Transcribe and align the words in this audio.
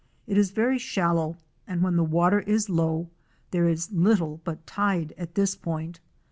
It 0.25 0.35
is 0.35 0.49
very 0.49 0.79
shallow 0.79 1.37
and 1.67 1.83
when 1.83 1.95
the 1.95 2.03
water 2.03 2.39
is 2.39 2.71
low 2.71 3.11
there 3.51 3.67
is 3.67 3.91
little 3.91 4.41
but 4.43 4.65
tide 4.65 5.13
at 5.15 5.35
this 5.35 5.53
point. 5.55 5.99